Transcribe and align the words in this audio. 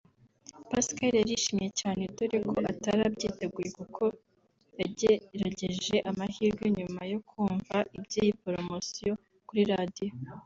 Pascal 0.69 1.13
yarishimye 1.19 1.67
cyane 1.79 2.03
dore 2.15 2.37
ko 2.49 2.57
atari 2.71 3.01
abyiteguye 3.07 3.69
kuko 3.77 4.03
yagerageje 4.79 5.95
amahirwe 6.09 6.65
nyuma 6.77 7.01
yo 7.11 7.19
kumva 7.29 7.77
iby’iyi 7.97 8.31
poromosiyo 8.41 9.13
kuri 9.47 9.61
radiyo 9.73 10.11